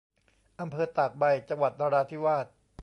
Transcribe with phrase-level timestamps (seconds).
[0.59, 2.45] อำเภอตากใบ จังหวัดนราธิวาส